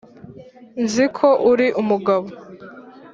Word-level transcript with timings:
Nzi 0.83 1.05
ko 1.17 1.27
uri 1.51 1.67
umugabo, 1.81 2.27